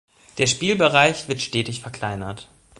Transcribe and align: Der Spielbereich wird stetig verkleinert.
Der 0.39 0.47
Spielbereich 0.47 1.27
wird 1.27 1.41
stetig 1.41 1.81
verkleinert. 1.81 2.49